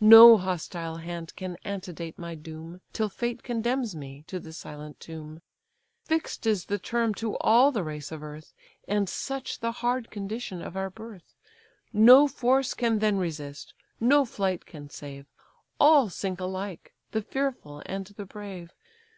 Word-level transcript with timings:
No 0.00 0.38
hostile 0.38 0.96
hand 0.96 1.36
can 1.36 1.58
antedate 1.62 2.18
my 2.18 2.34
doom, 2.34 2.80
Till 2.94 3.10
fate 3.10 3.42
condemns 3.42 3.94
me 3.94 4.24
to 4.28 4.40
the 4.40 4.54
silent 4.54 4.98
tomb. 4.98 5.42
Fix'd 6.06 6.46
is 6.46 6.64
the 6.64 6.78
term 6.78 7.12
to 7.16 7.36
all 7.36 7.70
the 7.70 7.84
race 7.84 8.10
of 8.10 8.22
earth; 8.22 8.54
And 8.88 9.10
such 9.10 9.60
the 9.60 9.72
hard 9.72 10.10
condition 10.10 10.62
of 10.62 10.74
our 10.74 10.88
birth: 10.88 11.34
No 11.92 12.26
force 12.26 12.72
can 12.72 13.00
then 13.00 13.18
resist, 13.18 13.74
no 14.00 14.24
flight 14.24 14.64
can 14.64 14.88
save, 14.88 15.26
All 15.78 16.08
sink 16.08 16.40
alike, 16.40 16.94
the 17.10 17.20
fearful 17.20 17.82
and 17.84 18.06
the 18.06 18.24
brave. 18.24 18.70